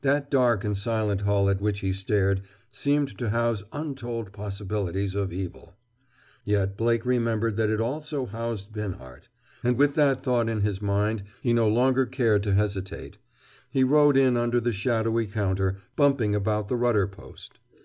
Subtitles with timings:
[0.00, 2.42] That dark and silent hull at which he stared
[2.72, 5.76] seemed to house untold possibilities of evil.
[6.44, 9.28] Yet Blake remembered that it also housed Binhart.
[9.62, 13.18] And with that thought in his mind he no longer cared to hesitate.
[13.70, 17.60] He rowed in under the shadowy counter, bumping about the rudder post.